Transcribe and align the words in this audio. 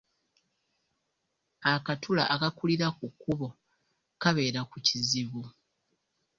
Akatula 1.73 2.23
akakulira 2.35 2.87
ku 2.97 3.05
kkubo 3.13 3.47
kabeera 4.21 4.61
ku 4.69 4.77
kizibu. 4.87 5.41